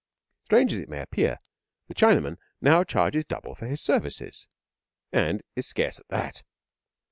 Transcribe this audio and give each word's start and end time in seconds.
Strange 0.45 0.73
as 0.73 0.79
it 0.79 0.89
may 0.89 0.99
appear, 0.99 1.37
the 1.87 1.93
Chinaman 1.93 2.39
now 2.59 2.83
charges 2.83 3.23
double 3.23 3.53
for 3.53 3.67
his 3.67 3.79
services, 3.81 4.47
and 5.13 5.43
is 5.55 5.67
scarce 5.67 5.99
at 5.99 6.07
that. 6.07 6.41